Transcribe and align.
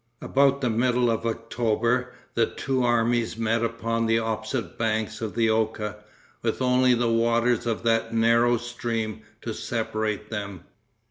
About 0.19 0.61
the 0.61 0.69
middle 0.71 1.11
of 1.11 1.27
October 1.27 2.11
the 2.33 2.47
two 2.47 2.81
armies 2.81 3.37
met 3.37 3.63
upon 3.63 4.07
the 4.07 4.17
opposite 4.17 4.75
banks 4.75 5.21
of 5.21 5.35
the 5.35 5.47
Oka, 5.51 5.97
with 6.41 6.59
only 6.59 6.95
the 6.95 7.11
waters 7.11 7.67
of 7.67 7.83
that 7.83 8.11
narrow 8.11 8.57
stream 8.57 9.21
to 9.43 9.53
separate 9.53 10.31
them. 10.31 10.63